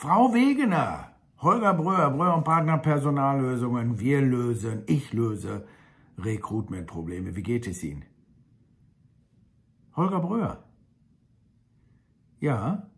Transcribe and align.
Frau 0.00 0.32
Wegener, 0.32 1.10
Holger 1.42 1.74
Bröhr, 1.74 2.08
Bröhr 2.08 2.34
und 2.34 2.42
Partner 2.42 2.78
Personallösungen, 2.78 4.00
wir 4.00 4.22
lösen, 4.22 4.82
ich 4.86 5.12
löse 5.12 5.66
Recruitment-Probleme. 6.16 7.36
Wie 7.36 7.42
geht 7.42 7.66
es 7.66 7.84
Ihnen? 7.84 8.06
Holger 9.94 10.20
Bröhr. 10.20 10.64
Ja, 12.38 12.88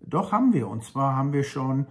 doch 0.00 0.32
haben 0.32 0.52
wir. 0.52 0.66
Und 0.66 0.82
zwar 0.82 1.14
haben 1.14 1.32
wir 1.32 1.44
schon, 1.44 1.86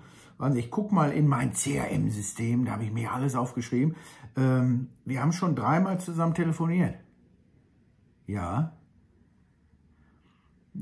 ich 0.55 0.69
gucke 0.69 0.93
mal 0.93 1.13
in 1.13 1.29
mein 1.29 1.53
CRM-System, 1.53 2.65
da 2.65 2.73
habe 2.73 2.83
ich 2.83 2.91
mir 2.91 3.13
alles 3.13 3.37
aufgeschrieben. 3.37 3.95
Ähm, 4.35 4.89
wir 5.05 5.21
haben 5.21 5.31
schon 5.31 5.55
dreimal 5.55 6.01
zusammen 6.01 6.33
telefoniert. 6.33 6.95
Ja. 8.27 8.73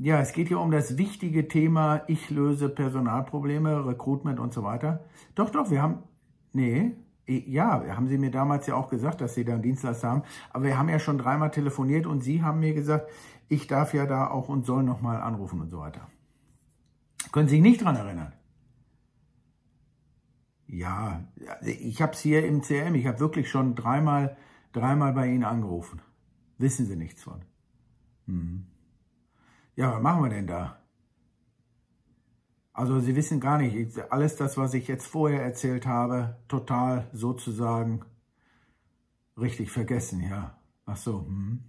Ja, 0.02 0.18
es 0.18 0.32
geht 0.32 0.48
hier 0.48 0.58
um 0.60 0.70
das 0.70 0.96
wichtige 0.96 1.46
Thema, 1.46 2.04
ich 2.06 2.30
löse 2.30 2.70
Personalprobleme, 2.70 3.84
Recruitment 3.84 4.40
und 4.40 4.50
so 4.50 4.62
weiter. 4.62 5.04
Doch, 5.34 5.50
doch, 5.50 5.70
wir 5.70 5.82
haben, 5.82 5.98
nee, 6.54 6.92
ja, 7.26 7.84
haben 7.94 8.08
Sie 8.08 8.16
mir 8.16 8.30
damals 8.30 8.66
ja 8.66 8.76
auch 8.76 8.88
gesagt, 8.88 9.20
dass 9.20 9.34
Sie 9.34 9.44
da 9.44 9.52
einen 9.52 9.62
Dienstleister 9.62 10.08
haben. 10.08 10.22
Aber 10.54 10.64
wir 10.64 10.78
haben 10.78 10.88
ja 10.88 10.98
schon 10.98 11.18
dreimal 11.18 11.50
telefoniert 11.50 12.06
und 12.06 12.22
Sie 12.22 12.42
haben 12.42 12.60
mir 12.60 12.72
gesagt, 12.72 13.10
ich 13.50 13.66
darf 13.66 13.92
ja 13.92 14.06
da 14.06 14.28
auch 14.30 14.48
und 14.48 14.64
soll 14.64 14.84
nochmal 14.84 15.20
anrufen 15.20 15.60
und 15.60 15.68
so 15.68 15.80
weiter. 15.80 16.08
Können 17.30 17.48
Sie 17.48 17.56
sich 17.56 17.62
nicht 17.62 17.84
dran 17.84 17.96
erinnern? 17.96 18.32
Ja, 20.66 21.24
ich 21.62 22.00
habe 22.00 22.12
es 22.12 22.20
hier 22.20 22.46
im 22.46 22.62
CM, 22.62 22.94
ich 22.94 23.06
habe 23.06 23.20
wirklich 23.20 23.50
schon 23.50 23.74
dreimal, 23.74 24.38
dreimal 24.72 25.12
bei 25.12 25.26
Ihnen 25.26 25.44
angerufen. 25.44 26.00
Wissen 26.56 26.86
Sie 26.86 26.96
nichts 26.96 27.22
von. 27.22 27.42
Hm. 28.26 28.64
Ja, 29.76 29.94
was 29.94 30.02
machen 30.02 30.22
wir 30.22 30.30
denn 30.30 30.46
da? 30.46 30.78
Also 32.72 33.00
Sie 33.00 33.14
wissen 33.16 33.40
gar 33.40 33.58
nicht, 33.58 33.98
alles 34.10 34.36
das, 34.36 34.56
was 34.56 34.74
ich 34.74 34.88
jetzt 34.88 35.06
vorher 35.06 35.42
erzählt 35.42 35.86
habe, 35.86 36.36
total 36.48 37.08
sozusagen 37.12 38.04
richtig 39.36 39.70
vergessen, 39.70 40.20
ja. 40.20 40.56
Ach 40.86 40.96
so, 40.96 41.20
hm. 41.26 41.64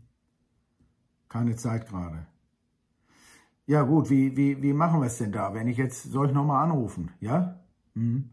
Keine 1.30 1.56
Zeit 1.56 1.88
gerade. 1.88 2.28
Ja 3.66 3.84
gut, 3.84 4.10
wie, 4.10 4.36
wie, 4.36 4.62
wie 4.62 4.74
machen 4.74 5.00
wir 5.02 5.08
es 5.08 5.18
denn 5.18 5.32
da? 5.32 5.54
Wenn 5.54 5.68
ich 5.68 5.78
jetzt, 5.78 6.04
soll 6.04 6.28
ich 6.28 6.34
nochmal 6.34 6.64
anrufen, 6.64 7.12
ja? 7.20 7.60
Hm. 7.96 8.30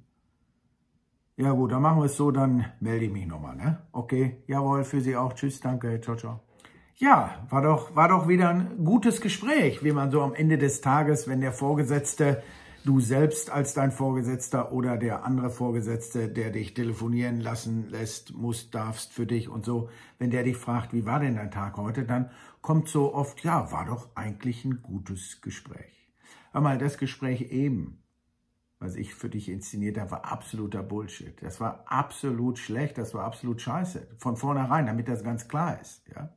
Ja 1.36 1.52
gut, 1.52 1.72
dann 1.72 1.80
machen 1.82 2.00
wir 2.00 2.06
es 2.06 2.16
so, 2.16 2.30
dann 2.30 2.66
melde 2.80 3.06
ich 3.06 3.12
mich 3.12 3.26
nochmal, 3.26 3.56
ne? 3.56 3.78
Okay, 3.92 4.42
jawohl, 4.46 4.84
für 4.84 5.00
Sie 5.00 5.16
auch. 5.16 5.32
Tschüss, 5.32 5.60
danke, 5.60 6.00
ciao, 6.00 6.16
ciao. 6.16 6.47
Ja, 7.00 7.46
war 7.48 7.62
doch, 7.62 7.94
war 7.94 8.08
doch 8.08 8.26
wieder 8.26 8.48
ein 8.48 8.84
gutes 8.84 9.20
Gespräch, 9.20 9.84
wie 9.84 9.92
man 9.92 10.10
so 10.10 10.20
am 10.20 10.34
Ende 10.34 10.58
des 10.58 10.80
Tages, 10.80 11.28
wenn 11.28 11.40
der 11.40 11.52
Vorgesetzte, 11.52 12.42
du 12.84 12.98
selbst 12.98 13.50
als 13.50 13.72
dein 13.72 13.92
Vorgesetzter 13.92 14.72
oder 14.72 14.96
der 14.96 15.24
andere 15.24 15.50
Vorgesetzte, 15.50 16.28
der 16.28 16.50
dich 16.50 16.74
telefonieren 16.74 17.38
lassen 17.40 17.88
lässt, 17.88 18.34
muss, 18.34 18.72
darfst 18.72 19.12
für 19.12 19.26
dich 19.26 19.48
und 19.48 19.64
so, 19.64 19.90
wenn 20.18 20.32
der 20.32 20.42
dich 20.42 20.56
fragt, 20.56 20.92
wie 20.92 21.06
war 21.06 21.20
denn 21.20 21.36
dein 21.36 21.52
Tag 21.52 21.76
heute, 21.76 22.02
dann 22.02 22.32
kommt 22.62 22.88
so 22.88 23.14
oft, 23.14 23.44
ja, 23.44 23.70
war 23.70 23.86
doch 23.86 24.08
eigentlich 24.16 24.64
ein 24.64 24.82
gutes 24.82 25.40
Gespräch. 25.40 26.12
Hör 26.50 26.62
mal, 26.62 26.78
das 26.78 26.98
Gespräch 26.98 27.52
eben, 27.52 28.02
was 28.80 28.96
ich 28.96 29.14
für 29.14 29.28
dich 29.28 29.48
inszeniert 29.48 29.98
habe, 29.98 30.10
war 30.10 30.24
absoluter 30.24 30.82
Bullshit. 30.82 31.40
Das 31.44 31.60
war 31.60 31.84
absolut 31.86 32.58
schlecht, 32.58 32.98
das 32.98 33.14
war 33.14 33.22
absolut 33.22 33.60
scheiße. 33.60 34.16
Von 34.18 34.36
vornherein, 34.36 34.86
damit 34.86 35.06
das 35.06 35.22
ganz 35.22 35.46
klar 35.46 35.80
ist, 35.80 36.02
ja. 36.12 36.34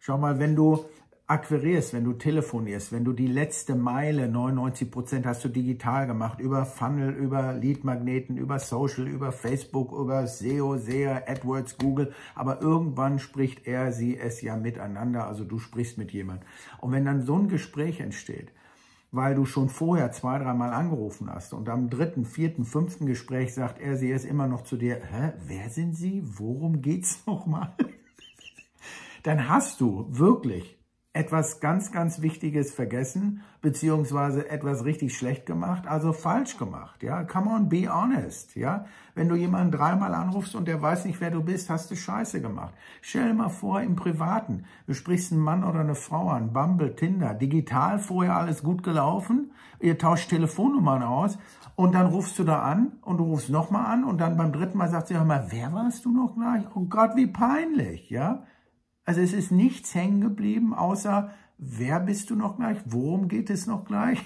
Schau 0.00 0.16
mal, 0.16 0.38
wenn 0.38 0.54
du 0.54 0.84
akquirierst, 1.28 1.92
wenn 1.92 2.04
du 2.04 2.14
telefonierst, 2.14 2.90
wenn 2.90 3.04
du 3.04 3.12
die 3.12 3.26
letzte 3.26 3.74
Meile, 3.74 4.28
99 4.28 4.90
Prozent 4.90 5.26
hast 5.26 5.44
du 5.44 5.48
digital 5.48 6.06
gemacht, 6.06 6.40
über 6.40 6.64
Funnel, 6.64 7.12
über 7.12 7.52
Leadmagneten, 7.52 8.38
über 8.38 8.58
Social, 8.58 9.06
über 9.06 9.30
Facebook, 9.30 9.92
über 9.92 10.26
SEO, 10.26 10.78
SEA, 10.78 11.22
AdWords, 11.26 11.76
Google, 11.76 12.14
aber 12.34 12.62
irgendwann 12.62 13.18
spricht 13.18 13.66
er, 13.66 13.92
sie, 13.92 14.16
es 14.16 14.40
ja 14.40 14.56
miteinander, 14.56 15.26
also 15.26 15.44
du 15.44 15.58
sprichst 15.58 15.98
mit 15.98 16.12
jemand. 16.12 16.42
Und 16.80 16.92
wenn 16.92 17.04
dann 17.04 17.26
so 17.26 17.36
ein 17.36 17.48
Gespräch 17.48 18.00
entsteht, 18.00 18.50
weil 19.10 19.34
du 19.34 19.44
schon 19.44 19.68
vorher 19.68 20.12
zwei, 20.12 20.38
dreimal 20.38 20.72
angerufen 20.72 21.28
hast 21.30 21.52
und 21.52 21.68
am 21.68 21.90
dritten, 21.90 22.24
vierten, 22.24 22.64
fünften 22.64 23.04
Gespräch 23.04 23.52
sagt 23.52 23.80
er, 23.80 23.96
sie 23.96 24.10
ist 24.10 24.24
immer 24.24 24.46
noch 24.46 24.62
zu 24.62 24.76
dir, 24.76 24.96
hä, 24.96 25.32
wer 25.46 25.68
sind 25.68 25.94
Sie? 25.94 26.22
Worum 26.24 26.80
geht's 26.80 27.22
nochmal? 27.26 27.74
Dann 29.22 29.48
hast 29.48 29.80
du 29.80 30.06
wirklich 30.10 30.78
etwas 31.18 31.58
ganz, 31.58 31.90
ganz 31.90 32.22
Wichtiges 32.22 32.72
vergessen, 32.72 33.42
beziehungsweise 33.60 34.48
etwas 34.50 34.84
richtig 34.84 35.16
schlecht 35.16 35.46
gemacht, 35.46 35.88
also 35.88 36.12
falsch 36.12 36.58
gemacht, 36.58 37.02
ja. 37.02 37.24
Come 37.24 37.50
on, 37.50 37.68
be 37.68 37.88
honest, 37.92 38.54
ja. 38.54 38.84
Wenn 39.16 39.28
du 39.28 39.34
jemanden 39.34 39.72
dreimal 39.72 40.14
anrufst 40.14 40.54
und 40.54 40.68
der 40.68 40.80
weiß 40.80 41.06
nicht, 41.06 41.20
wer 41.20 41.32
du 41.32 41.42
bist, 41.42 41.70
hast 41.70 41.90
du 41.90 41.96
Scheiße 41.96 42.40
gemacht. 42.40 42.72
Stell 43.00 43.26
dir 43.26 43.34
mal 43.34 43.48
vor, 43.48 43.80
im 43.80 43.96
Privaten, 43.96 44.64
du 44.86 44.94
sprichst 44.94 45.32
einen 45.32 45.40
Mann 45.40 45.64
oder 45.64 45.80
eine 45.80 45.96
Frau 45.96 46.28
an, 46.28 46.52
Bumble, 46.52 46.94
Tinder, 46.94 47.34
digital 47.34 47.98
vorher 47.98 48.36
alles 48.36 48.62
gut 48.62 48.84
gelaufen, 48.84 49.50
ihr 49.80 49.98
tauscht 49.98 50.30
Telefonnummern 50.30 51.02
aus 51.02 51.36
und 51.74 51.96
dann 51.96 52.06
rufst 52.06 52.38
du 52.38 52.44
da 52.44 52.62
an 52.62 52.92
und 53.02 53.18
du 53.18 53.24
rufst 53.24 53.50
nochmal 53.50 53.86
an 53.86 54.04
und 54.04 54.20
dann 54.20 54.36
beim 54.36 54.52
dritten 54.52 54.78
Mal 54.78 54.88
sagt 54.88 55.08
sie, 55.08 55.16
hör 55.16 55.24
mal, 55.24 55.46
wer 55.50 55.72
warst 55.72 56.04
du 56.04 56.12
noch 56.12 56.36
gleich? 56.36 56.64
Oh 56.76 56.84
Gott, 56.84 57.16
wie 57.16 57.26
peinlich, 57.26 58.08
ja. 58.08 58.44
Also 59.08 59.22
es 59.22 59.32
ist 59.32 59.50
nichts 59.50 59.94
hängen 59.94 60.20
geblieben, 60.20 60.74
außer 60.74 61.30
wer 61.56 61.98
bist 61.98 62.28
du 62.28 62.34
noch 62.34 62.58
gleich, 62.58 62.76
worum 62.84 63.28
geht 63.28 63.48
es 63.48 63.66
noch 63.66 63.86
gleich? 63.86 64.22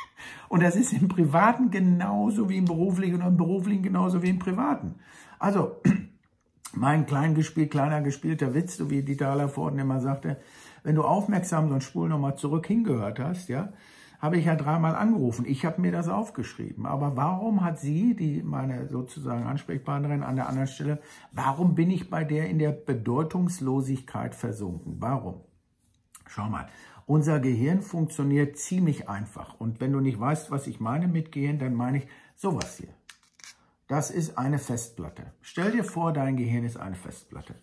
Und 0.50 0.62
das 0.62 0.76
ist 0.76 0.92
im 0.92 1.08
Privaten 1.08 1.70
genauso 1.70 2.50
wie 2.50 2.58
im 2.58 2.66
Beruflichen 2.66 3.14
und 3.14 3.26
im 3.26 3.36
Beruflichen 3.38 3.82
genauso 3.82 4.22
wie 4.22 4.28
im 4.28 4.38
Privaten. 4.38 4.96
Also 5.38 5.80
mein 6.74 7.06
klein 7.06 7.34
gespielt, 7.34 7.70
kleiner 7.70 8.02
gespielter 8.02 8.52
Witz, 8.52 8.76
so 8.76 8.90
wie 8.90 9.02
Dieter 9.02 9.28
Hallervorden 9.28 9.78
immer 9.78 10.00
sagte, 10.00 10.36
wenn 10.82 10.96
du 10.96 11.02
aufmerksam 11.02 11.70
so 11.70 11.74
ein 11.76 11.80
Spul 11.80 12.10
nochmal 12.10 12.36
zurück 12.36 12.66
hingehört 12.66 13.18
hast, 13.18 13.48
ja, 13.48 13.72
habe 14.18 14.38
ich 14.38 14.46
ja 14.46 14.56
dreimal 14.56 14.94
angerufen. 14.94 15.44
Ich 15.46 15.64
habe 15.64 15.80
mir 15.80 15.92
das 15.92 16.08
aufgeschrieben. 16.08 16.86
Aber 16.86 17.16
warum 17.16 17.64
hat 17.64 17.78
sie, 17.78 18.14
die 18.14 18.42
meine 18.42 18.88
sozusagen 18.88 19.44
Ansprechpartnerin 19.44 20.22
an 20.22 20.36
der 20.36 20.48
anderen 20.48 20.68
Stelle, 20.68 21.00
warum 21.32 21.74
bin 21.74 21.90
ich 21.90 22.10
bei 22.10 22.24
der 22.24 22.48
in 22.48 22.58
der 22.58 22.72
Bedeutungslosigkeit 22.72 24.34
versunken? 24.34 24.96
Warum? 24.98 25.42
Schau 26.26 26.48
mal, 26.48 26.68
unser 27.06 27.38
Gehirn 27.38 27.82
funktioniert 27.82 28.58
ziemlich 28.58 29.08
einfach. 29.08 29.60
Und 29.60 29.80
wenn 29.80 29.92
du 29.92 30.00
nicht 30.00 30.18
weißt, 30.18 30.50
was 30.50 30.66
ich 30.66 30.80
meine 30.80 31.06
mit 31.06 31.30
Gehirn, 31.30 31.58
dann 31.58 31.74
meine 31.74 31.98
ich 31.98 32.08
sowas 32.34 32.78
hier. 32.78 32.92
Das 33.88 34.10
ist 34.10 34.36
eine 34.36 34.58
Festplatte. 34.58 35.32
Stell 35.42 35.70
dir 35.70 35.84
vor, 35.84 36.12
dein 36.12 36.36
Gehirn 36.36 36.64
ist 36.64 36.76
eine 36.76 36.96
Festplatte. 36.96 37.54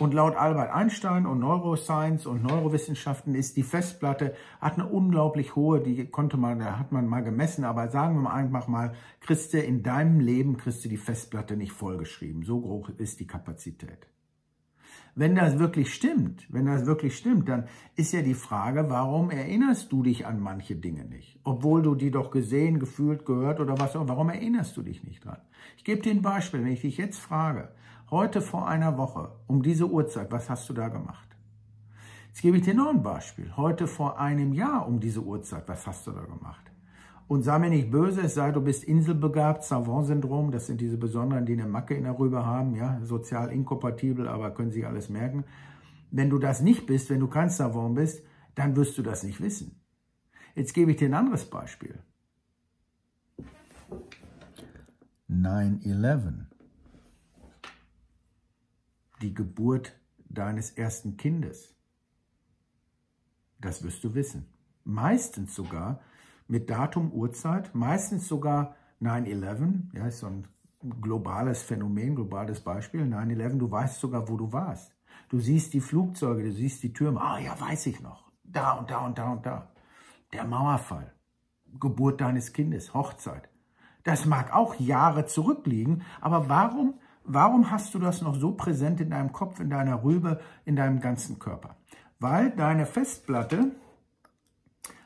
Und 0.00 0.14
laut 0.14 0.34
Albert 0.34 0.72
Einstein 0.72 1.26
und 1.26 1.38
Neuroscience 1.38 2.26
und 2.26 2.42
Neurowissenschaften 2.42 3.36
ist 3.36 3.56
die 3.56 3.62
Festplatte, 3.62 4.34
hat 4.60 4.74
eine 4.74 4.88
unglaublich 4.88 5.54
hohe, 5.54 5.80
die 5.80 6.06
konnte 6.06 6.36
man, 6.38 6.58
da 6.58 6.76
hat 6.76 6.90
man 6.90 7.06
mal 7.06 7.22
gemessen, 7.22 7.64
aber 7.64 7.88
sagen 7.88 8.16
wir 8.16 8.22
mal 8.22 8.34
einfach 8.34 8.66
mal, 8.66 8.94
kriegst 9.20 9.54
du 9.54 9.60
in 9.60 9.84
deinem 9.84 10.18
Leben, 10.18 10.56
kriegst 10.56 10.84
du 10.84 10.88
die 10.88 10.96
Festplatte 10.96 11.56
nicht 11.56 11.72
vollgeschrieben. 11.72 12.42
So 12.42 12.60
groß 12.60 12.90
ist 12.98 13.20
die 13.20 13.28
Kapazität. 13.28 14.08
Wenn 15.14 15.34
das 15.34 15.58
wirklich 15.58 15.92
stimmt, 15.92 16.46
wenn 16.50 16.66
das 16.66 16.86
wirklich 16.86 17.16
stimmt, 17.16 17.48
dann 17.48 17.64
ist 17.96 18.12
ja 18.12 18.22
die 18.22 18.34
Frage, 18.34 18.88
warum 18.88 19.30
erinnerst 19.30 19.90
du 19.92 20.02
dich 20.02 20.26
an 20.26 20.40
manche 20.40 20.76
Dinge 20.76 21.04
nicht? 21.04 21.38
Obwohl 21.42 21.82
du 21.82 21.94
die 21.94 22.10
doch 22.10 22.30
gesehen, 22.30 22.78
gefühlt, 22.78 23.26
gehört 23.26 23.60
oder 23.60 23.78
was 23.78 23.96
auch, 23.96 24.08
warum 24.08 24.30
erinnerst 24.30 24.76
du 24.76 24.82
dich 24.82 25.02
nicht 25.04 25.24
dran? 25.24 25.38
Ich 25.76 25.84
gebe 25.84 26.00
dir 26.00 26.12
ein 26.12 26.22
Beispiel, 26.22 26.60
wenn 26.60 26.72
ich 26.72 26.82
dich 26.82 26.96
jetzt 26.96 27.18
frage, 27.18 27.70
heute 28.10 28.40
vor 28.40 28.68
einer 28.68 28.96
Woche, 28.98 29.32
um 29.46 29.62
diese 29.62 29.88
Uhrzeit, 29.88 30.30
was 30.30 30.48
hast 30.48 30.68
du 30.68 30.74
da 30.74 30.88
gemacht? 30.88 31.28
Jetzt 32.28 32.42
gebe 32.42 32.58
ich 32.58 32.62
dir 32.62 32.74
noch 32.74 32.90
ein 32.90 33.02
Beispiel. 33.02 33.56
Heute 33.56 33.88
vor 33.88 34.20
einem 34.20 34.52
Jahr 34.52 34.86
um 34.86 35.00
diese 35.00 35.20
Uhrzeit, 35.20 35.68
was 35.68 35.86
hast 35.86 36.06
du 36.06 36.12
da 36.12 36.22
gemacht? 36.22 36.69
Und 37.30 37.44
sei 37.44 37.60
mir 37.60 37.70
nicht 37.70 37.92
böse, 37.92 38.22
es 38.22 38.34
sei, 38.34 38.50
du 38.50 38.60
bist 38.60 38.82
inselbegabt, 38.82 39.62
Savant-Syndrom, 39.62 40.50
das 40.50 40.66
sind 40.66 40.80
diese 40.80 40.96
Besonderen, 40.96 41.46
die 41.46 41.52
eine 41.52 41.68
Macke 41.68 41.94
in 41.94 42.02
der 42.02 42.18
Rübe 42.18 42.44
haben, 42.44 42.74
ja, 42.74 43.00
sozial 43.04 43.52
inkompatibel, 43.52 44.26
aber 44.26 44.50
können 44.50 44.72
sich 44.72 44.84
alles 44.84 45.08
merken. 45.08 45.44
Wenn 46.10 46.28
du 46.28 46.40
das 46.40 46.60
nicht 46.60 46.88
bist, 46.88 47.08
wenn 47.08 47.20
du 47.20 47.28
kein 47.28 47.48
Savant 47.48 47.94
bist, 47.94 48.24
dann 48.56 48.74
wirst 48.74 48.98
du 48.98 49.02
das 49.02 49.22
nicht 49.22 49.40
wissen. 49.40 49.80
Jetzt 50.56 50.74
gebe 50.74 50.90
ich 50.90 50.96
dir 50.96 51.06
ein 51.08 51.14
anderes 51.14 51.48
Beispiel. 51.48 52.00
9-11. 55.30 56.46
Die 59.22 59.34
Geburt 59.34 59.92
deines 60.28 60.72
ersten 60.72 61.16
Kindes. 61.16 61.76
Das 63.60 63.84
wirst 63.84 64.02
du 64.02 64.14
wissen. 64.14 64.46
Meistens 64.82 65.54
sogar 65.54 66.00
mit 66.50 66.68
Datum, 66.68 67.12
Uhrzeit, 67.12 67.74
meistens 67.74 68.26
sogar 68.26 68.74
9-11, 69.00 69.94
ja, 69.94 70.06
ist 70.06 70.18
so 70.18 70.26
ein 70.26 70.48
globales 71.00 71.62
Phänomen, 71.62 72.16
globales 72.16 72.60
Beispiel, 72.60 73.02
9-11, 73.02 73.58
du 73.58 73.70
weißt 73.70 74.00
sogar, 74.00 74.28
wo 74.28 74.36
du 74.36 74.52
warst. 74.52 74.92
Du 75.28 75.38
siehst 75.38 75.72
die 75.74 75.80
Flugzeuge, 75.80 76.42
du 76.42 76.52
siehst 76.52 76.82
die 76.82 76.92
Türme, 76.92 77.20
ah 77.20 77.38
ja, 77.38 77.58
weiß 77.58 77.86
ich 77.86 78.00
noch, 78.00 78.32
da 78.42 78.72
und 78.72 78.90
da 78.90 78.98
und 78.98 79.16
da 79.16 79.32
und 79.32 79.46
da. 79.46 79.70
Der 80.32 80.44
Mauerfall, 80.44 81.12
Geburt 81.78 82.20
deines 82.20 82.52
Kindes, 82.52 82.94
Hochzeit. 82.94 83.48
Das 84.02 84.26
mag 84.26 84.52
auch 84.52 84.74
Jahre 84.74 85.26
zurückliegen, 85.26 86.02
aber 86.20 86.48
warum, 86.48 86.94
warum 87.22 87.70
hast 87.70 87.94
du 87.94 88.00
das 88.00 88.22
noch 88.22 88.34
so 88.34 88.52
präsent 88.52 89.00
in 89.00 89.10
deinem 89.10 89.30
Kopf, 89.30 89.60
in 89.60 89.70
deiner 89.70 90.02
Rübe, 90.02 90.40
in 90.64 90.74
deinem 90.74 91.00
ganzen 91.00 91.38
Körper? 91.38 91.76
Weil 92.18 92.50
deine 92.50 92.86
Festplatte 92.86 93.70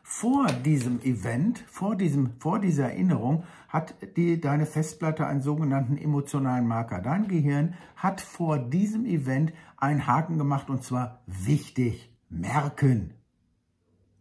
vor 0.06 0.47
diesem 0.49 1.01
Event, 1.01 1.65
vor, 1.67 1.97
diesem, 1.97 2.39
vor 2.39 2.61
dieser 2.61 2.91
Erinnerung, 2.91 3.45
hat 3.69 3.95
die, 4.19 4.39
deine 4.39 4.67
Festplatte 4.67 5.27
einen 5.27 5.41
sogenannten 5.41 5.97
emotionalen 5.97 6.69
Marker. 6.69 7.01
Dein 7.01 7.27
Gehirn 7.27 7.75
hat 7.97 8.21
vor 8.21 8.59
diesem 8.59 9.06
Event 9.06 9.55
einen 9.79 10.06
Haken 10.06 10.37
gemacht 10.37 10.69
und 10.69 10.85
zwar 10.85 11.23
wichtig, 11.27 12.15
merken. 12.29 13.15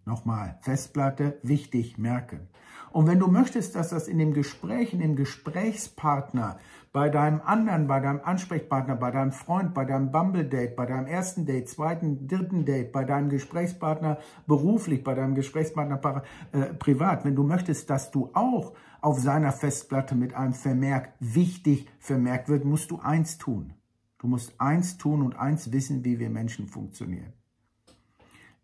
Nochmal, 0.06 0.58
Festplatte, 0.62 1.38
wichtig, 1.44 1.98
merken. 1.98 2.48
Und 2.94 3.08
wenn 3.08 3.18
du 3.18 3.26
möchtest, 3.26 3.76
dass 3.76 3.90
das 3.90 4.08
in 4.08 4.20
dem 4.20 4.36
Gespräch, 4.36 4.94
in 4.94 5.00
dem 5.00 5.16
Gesprächspartner, 5.16 6.60
bei 6.92 7.10
deinem 7.10 7.42
anderen, 7.42 7.88
bei 7.88 8.00
deinem 8.00 8.22
Ansprechpartner, 8.24 8.96
bei 8.96 9.10
deinem 9.10 9.32
Freund, 9.32 9.74
bei 9.74 9.84
deinem 9.84 10.12
Bumble-Date, 10.12 10.76
bei 10.76 10.86
deinem 10.86 11.08
ersten 11.08 11.48
Date, 11.48 11.68
zweiten, 11.68 12.28
dritten 12.28 12.66
Date, 12.66 12.92
bei 12.92 13.04
deinem 13.04 13.30
Gesprächspartner 13.30 14.20
beruflich, 14.46 15.04
bei 15.04 15.16
deinem 15.16 15.34
Gesprächspartner 15.34 16.24
äh, 16.52 16.66
privat, 16.76 17.26
wenn 17.26 17.36
du 17.36 17.42
möchtest, 17.42 17.90
dass 17.90 18.12
du 18.12 18.30
auch 18.34 18.74
auf 19.02 19.20
seiner 19.20 19.52
Festplatte 19.52 20.14
mit 20.14 20.36
einem 20.36 20.54
Vermerk 20.54 21.14
wichtig 21.20 21.90
vermerkt 21.98 22.48
wird, 22.48 22.64
musst 22.64 22.92
du 22.92 23.00
eins 23.00 23.40
tun. 23.40 23.74
Du 24.20 24.28
musst 24.28 24.54
eins 24.62 25.00
tun 25.00 25.24
und 25.24 25.36
eins 25.36 25.72
wissen, 25.72 26.06
wie 26.06 26.20
wir 26.20 26.30
Menschen 26.30 26.68
funktionieren. 26.68 27.34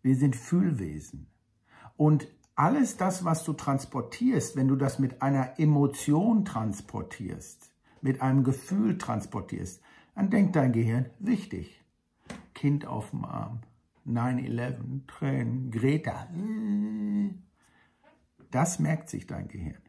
Wir 0.02 0.14
sind 0.14 0.36
Fühlwesen. 0.36 1.26
Und 1.96 2.28
alles 2.60 2.98
das, 2.98 3.24
was 3.24 3.42
du 3.44 3.54
transportierst, 3.54 4.54
wenn 4.54 4.68
du 4.68 4.76
das 4.76 4.98
mit 4.98 5.22
einer 5.22 5.58
Emotion 5.58 6.44
transportierst, 6.44 7.72
mit 8.02 8.20
einem 8.20 8.44
Gefühl 8.44 8.98
transportierst, 8.98 9.80
dann 10.14 10.28
denkt 10.28 10.56
dein 10.56 10.72
Gehirn, 10.72 11.06
wichtig. 11.18 11.82
Kind 12.52 12.86
auf 12.86 13.10
dem 13.10 13.24
Arm, 13.24 13.60
9-11, 14.06 15.06
Tränen, 15.06 15.70
Greta. 15.70 16.28
Das 18.50 18.78
merkt 18.78 19.08
sich 19.08 19.26
dein 19.26 19.48
Gehirn. 19.48 19.80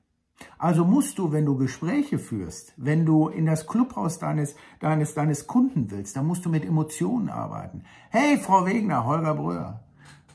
Also 0.58 0.86
musst 0.86 1.18
du, 1.18 1.34
wenn 1.34 1.46
du 1.46 1.58
Gespräche 1.58 2.20
führst, 2.20 2.74
wenn 2.78 3.06
du 3.06 3.28
in 3.28 3.48
das 3.48 3.68
Clubhaus 3.68 4.18
deines, 4.18 4.56
deines, 4.80 5.14
deines 5.14 5.46
Kunden 5.46 5.92
willst, 5.92 6.16
dann 6.16 6.26
musst 6.26 6.46
du 6.46 6.50
mit 6.50 6.64
Emotionen 6.64 7.30
arbeiten. 7.30 7.84
Hey, 8.12 8.38
Frau 8.38 8.66
Wegner, 8.66 9.06
Holger 9.06 9.36
Bröhr. 9.36 9.84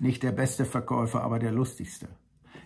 Nicht 0.00 0.22
der 0.22 0.32
beste 0.32 0.66
Verkäufer, 0.66 1.22
aber 1.22 1.38
der 1.38 1.52
lustigste. 1.52 2.08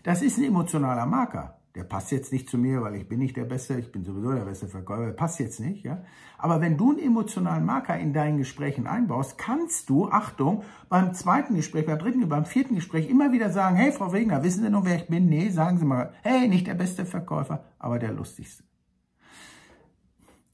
Das 0.02 0.22
ist 0.22 0.38
ein 0.38 0.44
emotionaler 0.44 1.06
Marker. 1.06 1.56
Der 1.76 1.84
passt 1.84 2.10
jetzt 2.10 2.32
nicht 2.32 2.50
zu 2.50 2.58
mir, 2.58 2.82
weil 2.82 2.96
ich 2.96 3.08
bin 3.08 3.20
nicht 3.20 3.36
der 3.36 3.44
Beste, 3.44 3.78
ich 3.78 3.92
bin 3.92 4.04
sowieso 4.04 4.32
der 4.32 4.44
beste 4.44 4.66
Verkäufer, 4.66 5.12
passt 5.12 5.38
jetzt 5.38 5.60
nicht, 5.60 5.84
ja. 5.84 6.02
Aber 6.36 6.60
wenn 6.60 6.76
du 6.76 6.90
einen 6.90 6.98
emotionalen 6.98 7.64
Marker 7.64 7.96
in 7.96 8.12
deinen 8.12 8.38
Gesprächen 8.38 8.88
einbaust, 8.88 9.38
kannst 9.38 9.88
du, 9.88 10.08
Achtung, 10.08 10.64
beim 10.88 11.14
zweiten 11.14 11.54
Gespräch, 11.54 11.86
beim 11.86 11.98
dritten, 11.98 12.28
beim 12.28 12.44
vierten 12.44 12.74
Gespräch 12.74 13.08
immer 13.08 13.30
wieder 13.30 13.50
sagen, 13.50 13.76
hey, 13.76 13.92
Frau 13.92 14.12
Wegner, 14.12 14.42
wissen 14.42 14.64
Sie 14.64 14.70
noch, 14.70 14.84
wer 14.84 14.96
ich 14.96 15.06
bin? 15.06 15.26
Nee, 15.26 15.50
sagen 15.50 15.78
Sie 15.78 15.84
mal, 15.84 16.12
hey, 16.22 16.48
nicht 16.48 16.66
der 16.66 16.74
beste 16.74 17.04
Verkäufer, 17.04 17.62
aber 17.78 18.00
der 18.00 18.12
lustigste 18.12 18.64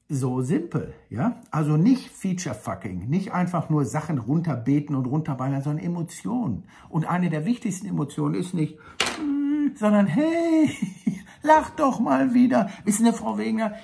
so 0.08 0.40
simpel, 0.40 0.94
ja? 1.10 1.40
Also 1.50 1.76
nicht 1.76 2.08
Feature-Fucking, 2.10 3.08
nicht 3.08 3.32
einfach 3.32 3.70
nur 3.70 3.84
Sachen 3.84 4.19
runterbeten 4.19 4.94
und 4.94 5.06
runterballern, 5.06 5.62
sondern 5.62 5.84
Emotionen. 5.84 6.64
Und 6.88 7.06
eine 7.06 7.28
der 7.28 7.44
wichtigsten 7.44 7.88
Emotionen 7.88 8.37
ist 8.37 8.54
nicht, 8.54 8.78
sondern 9.76 10.06
hey, 10.06 10.70
lach 11.43 11.70
doch 11.70 12.00
mal 12.00 12.34
wieder. 12.34 12.70
Wissen 12.84 13.06
Sie, 13.06 13.12
Frau 13.12 13.38
Wegner, 13.38 13.75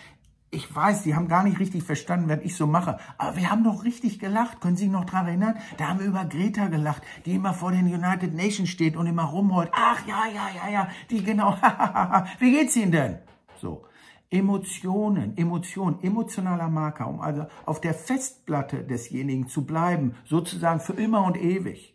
ich 0.54 0.74
weiß, 0.74 1.02
Sie 1.02 1.14
haben 1.14 1.28
gar 1.28 1.44
nicht 1.44 1.58
richtig 1.58 1.82
verstanden, 1.82 2.28
was 2.28 2.40
ich 2.42 2.54
so 2.56 2.66
mache. 2.66 2.98
Aber 3.16 3.36
wir 3.36 3.50
haben 3.50 3.64
doch 3.64 3.84
richtig 3.84 4.18
gelacht. 4.18 4.60
Können 4.60 4.76
Sie 4.76 4.84
sich 4.84 4.92
noch 4.92 5.06
daran 5.06 5.26
erinnern? 5.26 5.56
Da 5.78 5.88
haben 5.88 6.00
wir 6.00 6.06
über 6.06 6.26
Greta 6.26 6.66
gelacht, 6.66 7.02
die 7.24 7.34
immer 7.34 7.54
vor 7.54 7.72
den 7.72 7.86
United 7.86 8.34
Nations 8.34 8.68
steht 8.68 8.94
und 8.94 9.06
immer 9.06 9.24
rumholt. 9.24 9.70
Ach, 9.72 10.06
ja, 10.06 10.24
ja, 10.26 10.48
ja, 10.54 10.70
ja, 10.70 10.88
die 11.08 11.24
genau. 11.24 11.56
Wie 12.38 12.52
geht's 12.52 12.76
Ihnen 12.76 12.92
denn? 12.92 13.18
So. 13.60 13.84
Emotionen, 14.28 15.36
Emotionen, 15.36 16.02
emotionaler 16.02 16.68
Marker, 16.68 17.06
um 17.06 17.20
also 17.20 17.46
auf 17.66 17.82
der 17.82 17.92
Festplatte 17.92 18.82
desjenigen 18.82 19.46
zu 19.46 19.66
bleiben, 19.66 20.14
sozusagen 20.24 20.80
für 20.80 20.94
immer 20.94 21.24
und 21.24 21.36
ewig 21.36 21.92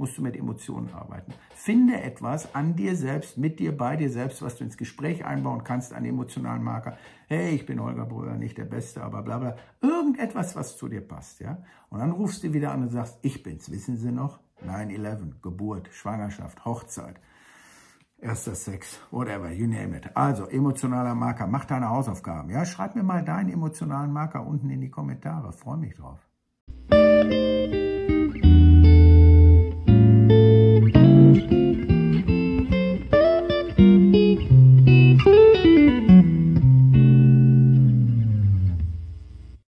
musst 0.00 0.16
du 0.16 0.22
mit 0.22 0.34
Emotionen 0.34 0.92
arbeiten. 0.94 1.32
Finde 1.54 2.02
etwas 2.02 2.54
an 2.54 2.74
dir 2.74 2.96
selbst, 2.96 3.36
mit 3.36 3.60
dir, 3.60 3.76
bei 3.76 3.96
dir 3.96 4.10
selbst, 4.10 4.40
was 4.42 4.56
du 4.56 4.64
ins 4.64 4.78
Gespräch 4.78 5.24
einbauen 5.24 5.62
kannst, 5.62 5.92
einen 5.92 6.06
emotionalen 6.06 6.64
Marker. 6.64 6.96
Hey, 7.28 7.54
ich 7.54 7.66
bin 7.66 7.80
Holger 7.80 8.06
Brüder, 8.06 8.34
nicht 8.34 8.56
der 8.56 8.64
Beste, 8.64 9.02
aber 9.02 9.22
bla 9.22 9.38
bla. 9.38 9.56
Irgendetwas, 9.82 10.56
was 10.56 10.76
zu 10.78 10.88
dir 10.88 11.06
passt, 11.06 11.40
ja. 11.40 11.62
Und 11.90 12.00
dann 12.00 12.10
rufst 12.12 12.42
du 12.42 12.52
wieder 12.52 12.72
an 12.72 12.82
und 12.82 12.88
sagst, 12.88 13.18
ich 13.22 13.42
bin's. 13.42 13.70
Wissen 13.70 13.96
Sie 13.96 14.10
noch? 14.10 14.40
9-11, 14.66 15.42
Geburt, 15.42 15.88
Schwangerschaft, 15.92 16.64
Hochzeit, 16.64 17.20
erster 18.18 18.54
Sex, 18.54 18.98
whatever, 19.10 19.50
you 19.52 19.66
name 19.66 19.96
it. 19.96 20.16
Also, 20.16 20.46
emotionaler 20.46 21.14
Marker, 21.14 21.46
mach 21.46 21.66
deine 21.66 21.90
Hausaufgaben, 21.90 22.50
ja. 22.50 22.64
Schreib 22.64 22.96
mir 22.96 23.02
mal 23.02 23.22
deinen 23.22 23.50
emotionalen 23.50 24.12
Marker 24.12 24.46
unten 24.46 24.70
in 24.70 24.80
die 24.80 24.90
Kommentare. 24.90 25.52
Freue 25.52 25.76
mich 25.76 25.94
drauf. 25.94 26.26